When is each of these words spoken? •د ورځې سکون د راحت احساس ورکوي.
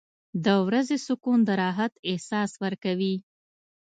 •د 0.45 0.47
ورځې 0.67 0.97
سکون 1.07 1.39
د 1.47 1.49
راحت 1.61 1.93
احساس 2.09 2.51
ورکوي. 2.63 3.15